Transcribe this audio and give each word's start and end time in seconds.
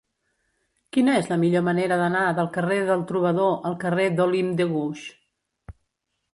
Quina 0.95 1.17
és 1.23 1.29
la 1.31 1.37
millor 1.41 1.63
manera 1.67 1.99
d'anar 2.01 2.23
del 2.41 2.49
carrer 2.57 2.79
del 2.89 3.05
Trobador 3.13 3.55
al 3.71 3.79
carrer 3.87 4.09
d'Olympe 4.17 4.63
de 4.67 4.71
Gouges? 4.75 5.73